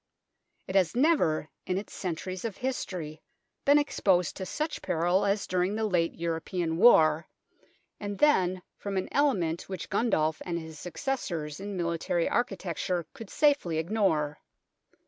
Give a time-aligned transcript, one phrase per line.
[0.65, 3.21] It has never in its centuries of history
[3.65, 7.27] been exposed to such peril as during the late European War,
[7.99, 13.77] and then from an element which Gundulf and his successors in military architecture could safely
[13.77, 14.39] ignore.